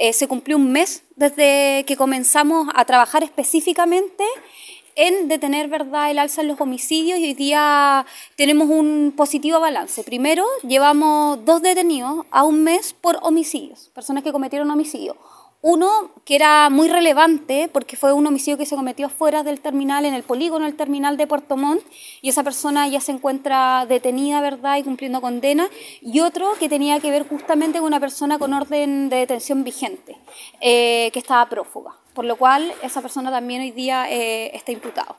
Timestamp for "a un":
12.30-12.62